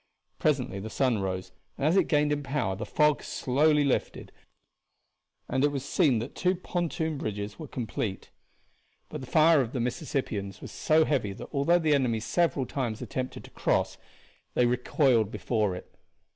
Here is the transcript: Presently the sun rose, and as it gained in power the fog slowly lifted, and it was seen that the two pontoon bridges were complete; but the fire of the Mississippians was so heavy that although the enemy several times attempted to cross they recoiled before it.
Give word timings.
Presently 0.39 0.79
the 0.79 0.89
sun 0.89 1.19
rose, 1.19 1.51
and 1.77 1.85
as 1.85 1.95
it 1.95 2.07
gained 2.07 2.31
in 2.31 2.41
power 2.41 2.75
the 2.75 2.87
fog 2.87 3.21
slowly 3.21 3.83
lifted, 3.83 4.31
and 5.47 5.63
it 5.63 5.67
was 5.67 5.85
seen 5.85 6.17
that 6.17 6.33
the 6.33 6.41
two 6.41 6.55
pontoon 6.55 7.19
bridges 7.19 7.59
were 7.59 7.67
complete; 7.67 8.31
but 9.09 9.21
the 9.21 9.27
fire 9.27 9.61
of 9.61 9.73
the 9.73 9.79
Mississippians 9.79 10.59
was 10.59 10.71
so 10.71 11.05
heavy 11.05 11.33
that 11.33 11.49
although 11.53 11.77
the 11.77 11.93
enemy 11.93 12.19
several 12.19 12.65
times 12.65 12.99
attempted 13.03 13.43
to 13.43 13.51
cross 13.51 13.99
they 14.55 14.65
recoiled 14.65 15.29
before 15.29 15.75
it. 15.75 15.93